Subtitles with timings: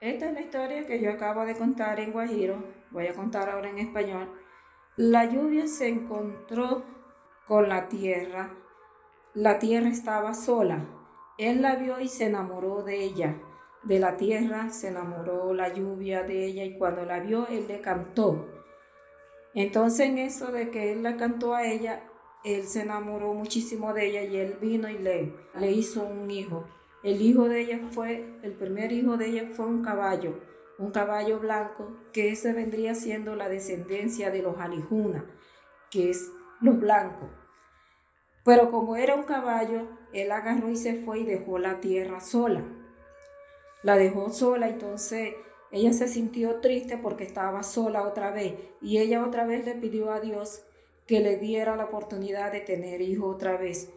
[0.00, 3.68] Esta es la historia que yo acabo de contar en Guajiro, voy a contar ahora
[3.68, 4.32] en español.
[4.96, 6.84] La lluvia se encontró
[7.46, 8.56] con la tierra,
[9.34, 10.88] la tierra estaba sola,
[11.36, 13.42] él la vio y se enamoró de ella,
[13.82, 17.82] de la tierra se enamoró la lluvia de ella y cuando la vio él le
[17.82, 18.48] cantó.
[19.52, 22.08] Entonces en eso de que él la cantó a ella,
[22.42, 26.64] él se enamoró muchísimo de ella y él vino y le, le hizo un hijo.
[27.02, 30.38] El hijo de ella fue, el primer hijo de ella fue un caballo,
[30.78, 35.24] un caballo blanco, que ese vendría siendo la descendencia de los Alijuna,
[35.90, 37.30] que es los blancos.
[38.44, 42.64] Pero como era un caballo, él agarró y se fue y dejó la tierra sola.
[43.82, 45.34] La dejó sola, entonces
[45.70, 50.12] ella se sintió triste porque estaba sola otra vez y ella otra vez le pidió
[50.12, 50.64] a Dios
[51.06, 53.90] que le diera la oportunidad de tener hijo otra vez.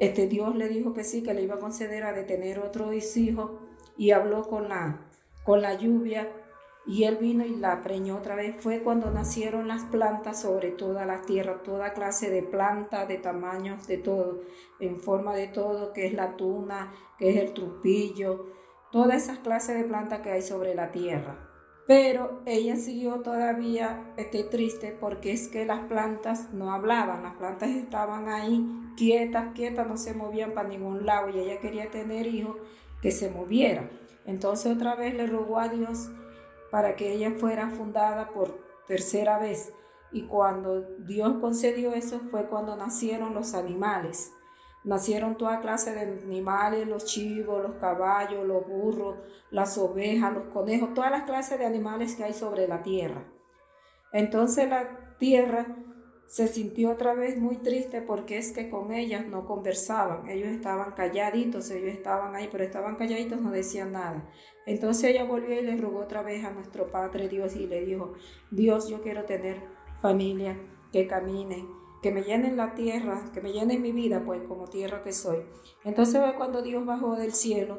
[0.00, 2.92] Este Dios le dijo que sí, que le iba a conceder a de tener otro
[2.94, 3.60] hijo
[3.98, 5.06] y habló con la,
[5.44, 6.26] con la lluvia
[6.86, 8.56] y él vino y la preñó otra vez.
[8.58, 13.86] Fue cuando nacieron las plantas sobre toda la tierra, toda clase de plantas, de tamaños,
[13.86, 14.40] de todo,
[14.80, 18.46] en forma de todo, que es la tuna, que es el trupillo,
[18.90, 21.49] todas esas clases de plantas que hay sobre la tierra.
[21.90, 27.70] Pero ella siguió todavía este, triste porque es que las plantas no hablaban, las plantas
[27.70, 28.64] estaban ahí
[28.96, 32.54] quietas, quietas, no se movían para ningún lado y ella quería tener hijos
[33.02, 33.90] que se movieran.
[34.24, 36.10] Entonces otra vez le rogó a Dios
[36.70, 39.72] para que ella fuera fundada por tercera vez.
[40.12, 44.32] Y cuando Dios concedió eso fue cuando nacieron los animales.
[44.82, 49.16] Nacieron toda clase de animales, los chivos, los caballos, los burros,
[49.50, 53.24] las ovejas, los conejos, todas las clases de animales que hay sobre la tierra.
[54.12, 55.66] Entonces la tierra
[56.26, 60.92] se sintió otra vez muy triste porque es que con ellas no conversaban, ellos estaban
[60.92, 64.30] calladitos, ellos estaban ahí, pero estaban calladitos, no decían nada.
[64.64, 68.14] Entonces ella volvió y le rogó otra vez a nuestro Padre Dios y le dijo,
[68.52, 69.60] Dios, yo quiero tener
[70.00, 70.56] familia,
[70.92, 71.66] que camine,
[72.02, 75.44] que me llenen la tierra, que me llenen mi vida, pues como tierra que soy.
[75.84, 77.78] Entonces fue cuando Dios bajó del cielo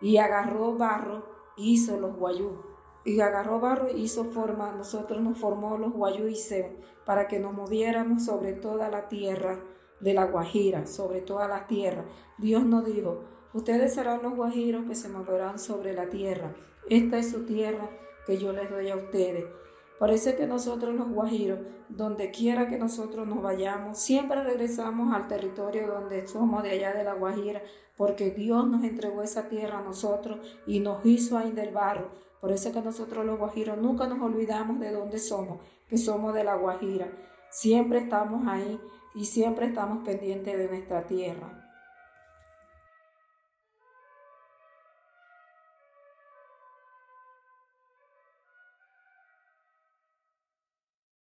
[0.00, 1.24] y agarró barro
[1.56, 2.62] hizo los guayú.
[3.04, 6.76] Y agarró barro hizo forma, nosotros nos formó los guayú y se,
[7.06, 9.60] para que nos moviéramos sobre toda la tierra
[10.00, 12.04] de la Guajira, sobre toda la tierra.
[12.38, 16.54] Dios nos dijo, ustedes serán los guajiros que se moverán sobre la tierra.
[16.88, 17.90] Esta es su tierra
[18.26, 19.46] que yo les doy a ustedes.
[19.98, 25.88] Parece que nosotros los guajiros, donde quiera que nosotros nos vayamos, siempre regresamos al territorio
[25.88, 27.62] donde somos de allá de la Guajira,
[27.96, 32.10] porque Dios nos entregó esa tierra a nosotros y nos hizo ahí del barro.
[32.40, 36.44] Por eso que nosotros los guajiros nunca nos olvidamos de dónde somos, que somos de
[36.44, 37.08] la Guajira.
[37.50, 38.80] Siempre estamos ahí
[39.16, 41.67] y siempre estamos pendientes de nuestra tierra.